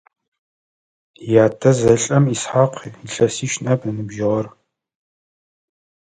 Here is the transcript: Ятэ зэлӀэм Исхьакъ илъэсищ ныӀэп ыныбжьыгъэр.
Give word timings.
Ятэ 1.43 1.71
зэлӀэм 1.77 2.25
Исхьакъ 2.33 2.77
илъэсищ 3.03 3.53
ныӀэп 3.63 3.81
ыныбжьыгъэр. 3.89 4.47